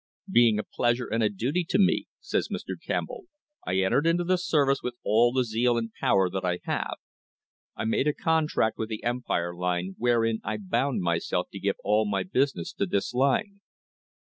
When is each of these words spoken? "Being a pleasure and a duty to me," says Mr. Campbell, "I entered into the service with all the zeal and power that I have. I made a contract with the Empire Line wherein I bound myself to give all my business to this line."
"Being 0.31 0.57
a 0.57 0.63
pleasure 0.63 1.05
and 1.05 1.21
a 1.21 1.29
duty 1.29 1.63
to 1.69 1.77
me," 1.77 2.07
says 2.19 2.49
Mr. 2.51 2.73
Campbell, 2.83 3.25
"I 3.67 3.75
entered 3.81 4.07
into 4.07 4.23
the 4.23 4.37
service 4.37 4.79
with 4.81 4.95
all 5.03 5.31
the 5.31 5.43
zeal 5.43 5.77
and 5.77 5.93
power 5.93 6.27
that 6.27 6.43
I 6.43 6.57
have. 6.63 6.95
I 7.75 7.85
made 7.85 8.07
a 8.07 8.13
contract 8.15 8.79
with 8.79 8.89
the 8.89 9.03
Empire 9.03 9.55
Line 9.55 9.93
wherein 9.99 10.39
I 10.43 10.57
bound 10.57 11.01
myself 11.01 11.49
to 11.51 11.59
give 11.59 11.75
all 11.83 12.09
my 12.09 12.23
business 12.23 12.73
to 12.79 12.87
this 12.87 13.13
line." 13.13 13.61